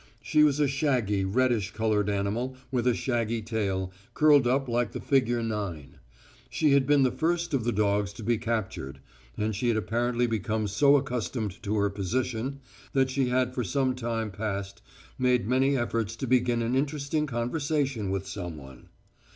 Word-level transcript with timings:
She 0.23 0.43
was 0.43 0.59
a 0.59 0.67
shaggy, 0.67 1.25
reddish 1.25 1.73
coloured 1.73 2.09
animal 2.09 2.55
with 2.71 2.87
a 2.87 2.95
shaggy 2.95 3.43
tail, 3.43 3.91
curled 4.15 4.47
up 4.47 4.67
like 4.67 4.93
the 4.93 4.99
figure 4.99 5.43
9. 5.43 5.99
She 6.49 6.71
had 6.71 6.87
been 6.87 7.03
the 7.03 7.11
first 7.11 7.53
of 7.53 7.65
the 7.65 7.71
dogs 7.71 8.11
to 8.13 8.23
be 8.23 8.39
captured, 8.39 8.99
and 9.37 9.55
she 9.55 9.67
had 9.67 9.77
apparently 9.77 10.25
become 10.25 10.67
so 10.67 10.95
accustomed 10.95 11.61
to 11.61 11.75
her 11.77 11.91
position 11.91 12.61
that 12.93 13.11
she 13.11 13.29
had 13.29 13.53
for 13.53 13.63
some 13.63 13.93
time 13.93 14.31
past 14.31 14.81
made 15.19 15.47
many 15.47 15.77
efforts 15.77 16.15
to 16.15 16.25
begin 16.25 16.63
an 16.63 16.73
interesting 16.73 17.27
conversation 17.27 18.09
with 18.09 18.25
someone. 18.25 18.89